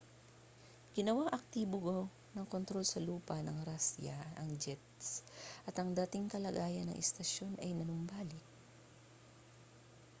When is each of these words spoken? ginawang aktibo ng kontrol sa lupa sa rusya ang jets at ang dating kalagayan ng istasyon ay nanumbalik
ginawang 0.97 1.29
aktibo 1.37 1.99
ng 2.33 2.45
kontrol 2.53 2.81
sa 2.87 2.97
lupa 3.07 3.33
sa 3.45 3.53
rusya 3.69 4.17
ang 4.41 4.49
jets 4.63 5.07
at 5.69 5.75
ang 5.77 5.89
dating 5.99 6.25
kalagayan 6.33 6.87
ng 6.89 6.97
istasyon 7.05 7.51
ay 7.63 7.69
nanumbalik 7.77 8.45